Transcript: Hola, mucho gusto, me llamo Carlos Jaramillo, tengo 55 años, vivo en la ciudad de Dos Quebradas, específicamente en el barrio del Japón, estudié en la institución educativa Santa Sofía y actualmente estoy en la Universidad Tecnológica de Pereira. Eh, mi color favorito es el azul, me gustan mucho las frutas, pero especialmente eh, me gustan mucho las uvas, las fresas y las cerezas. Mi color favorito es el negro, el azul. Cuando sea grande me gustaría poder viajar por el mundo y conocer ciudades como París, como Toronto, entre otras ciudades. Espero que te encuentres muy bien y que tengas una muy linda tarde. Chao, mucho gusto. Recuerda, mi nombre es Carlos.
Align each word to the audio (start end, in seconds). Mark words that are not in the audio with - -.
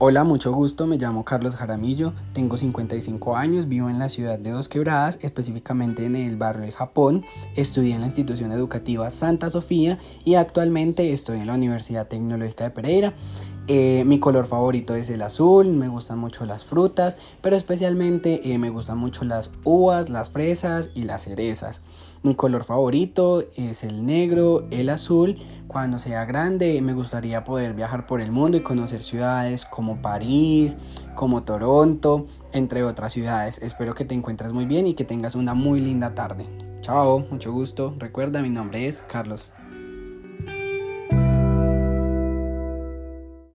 Hola, 0.00 0.22
mucho 0.22 0.52
gusto, 0.52 0.86
me 0.86 0.96
llamo 0.96 1.24
Carlos 1.24 1.56
Jaramillo, 1.56 2.12
tengo 2.32 2.56
55 2.56 3.36
años, 3.36 3.66
vivo 3.66 3.90
en 3.90 3.98
la 3.98 4.08
ciudad 4.08 4.38
de 4.38 4.52
Dos 4.52 4.68
Quebradas, 4.68 5.18
específicamente 5.22 6.06
en 6.06 6.14
el 6.14 6.36
barrio 6.36 6.62
del 6.62 6.70
Japón, 6.70 7.24
estudié 7.56 7.96
en 7.96 8.02
la 8.02 8.06
institución 8.06 8.52
educativa 8.52 9.10
Santa 9.10 9.50
Sofía 9.50 9.98
y 10.24 10.36
actualmente 10.36 11.12
estoy 11.12 11.40
en 11.40 11.48
la 11.48 11.54
Universidad 11.54 12.06
Tecnológica 12.06 12.62
de 12.62 12.70
Pereira. 12.70 13.14
Eh, 13.70 14.02
mi 14.06 14.18
color 14.18 14.46
favorito 14.46 14.94
es 14.94 15.10
el 15.10 15.20
azul, 15.20 15.66
me 15.66 15.88
gustan 15.88 16.18
mucho 16.18 16.46
las 16.46 16.64
frutas, 16.64 17.18
pero 17.42 17.54
especialmente 17.54 18.50
eh, 18.50 18.56
me 18.56 18.70
gustan 18.70 18.96
mucho 18.96 19.26
las 19.26 19.50
uvas, 19.62 20.08
las 20.08 20.30
fresas 20.30 20.88
y 20.94 21.02
las 21.02 21.24
cerezas. 21.24 21.82
Mi 22.22 22.34
color 22.34 22.64
favorito 22.64 23.44
es 23.56 23.84
el 23.84 24.06
negro, 24.06 24.66
el 24.70 24.88
azul. 24.88 25.36
Cuando 25.66 25.98
sea 25.98 26.24
grande 26.24 26.80
me 26.80 26.94
gustaría 26.94 27.44
poder 27.44 27.74
viajar 27.74 28.06
por 28.06 28.22
el 28.22 28.32
mundo 28.32 28.56
y 28.56 28.62
conocer 28.62 29.02
ciudades 29.02 29.66
como 29.66 30.00
París, 30.00 30.78
como 31.14 31.42
Toronto, 31.42 32.26
entre 32.52 32.84
otras 32.84 33.12
ciudades. 33.12 33.58
Espero 33.58 33.94
que 33.94 34.06
te 34.06 34.14
encuentres 34.14 34.54
muy 34.54 34.64
bien 34.64 34.86
y 34.86 34.94
que 34.94 35.04
tengas 35.04 35.34
una 35.34 35.52
muy 35.52 35.82
linda 35.82 36.14
tarde. 36.14 36.46
Chao, 36.80 37.26
mucho 37.30 37.52
gusto. 37.52 37.94
Recuerda, 37.98 38.40
mi 38.40 38.48
nombre 38.48 38.88
es 38.88 39.02
Carlos. 39.02 39.50